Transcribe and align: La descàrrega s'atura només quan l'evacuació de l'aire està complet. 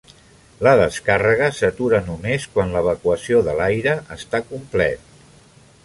La 0.67 0.71
descàrrega 0.79 1.49
s'atura 1.57 1.99
només 2.07 2.47
quan 2.55 2.73
l'evacuació 2.77 3.43
de 3.49 3.55
l'aire 3.61 3.95
està 4.19 4.45
complet. 4.55 5.19